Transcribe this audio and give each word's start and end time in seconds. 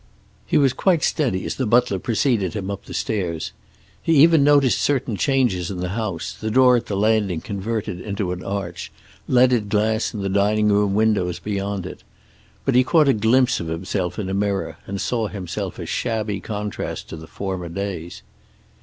He 0.47 0.57
was 0.57 0.73
quite 0.73 1.03
steady 1.03 1.45
as 1.45 1.57
the 1.57 1.67
butler 1.67 1.99
preceded 1.99 2.55
him 2.55 2.71
up 2.71 2.85
the 2.85 2.93
stairs. 2.95 3.51
He 4.01 4.15
even 4.23 4.43
noticed 4.43 4.81
certain 4.81 5.15
changes 5.15 5.69
in 5.69 5.77
the 5.77 5.89
house, 5.89 6.33
the 6.33 6.49
door 6.49 6.75
at 6.75 6.87
the 6.87 6.97
landing 6.97 7.39
converted 7.39 8.01
into 8.01 8.31
an 8.31 8.43
arch, 8.43 8.91
leaded 9.27 9.69
glass 9.69 10.11
in 10.11 10.23
the 10.23 10.27
dining 10.27 10.69
room 10.69 10.95
windows 10.95 11.37
beyond 11.37 11.85
it. 11.85 12.01
But 12.65 12.73
he 12.73 12.83
caught 12.83 13.09
a 13.09 13.13
glimpse 13.13 13.59
of 13.59 13.67
himself 13.67 14.17
in 14.17 14.27
a 14.27 14.33
mirror, 14.33 14.77
and 14.87 14.99
saw 14.99 15.27
himself 15.27 15.77
a 15.77 15.85
shabby 15.85 16.39
contrast 16.39 17.07
to 17.09 17.15
the 17.15 17.27
former 17.27 17.69
days. 17.69 18.23